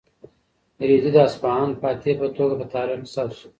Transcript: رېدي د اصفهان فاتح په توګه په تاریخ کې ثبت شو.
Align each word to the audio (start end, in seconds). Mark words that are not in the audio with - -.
رېدي 0.87 1.09
د 1.13 1.17
اصفهان 1.27 1.69
فاتح 1.81 2.13
په 2.21 2.27
توګه 2.37 2.55
په 2.61 2.65
تاریخ 2.75 2.99
کې 3.01 3.11
ثبت 3.15 3.33
شو. 3.37 3.47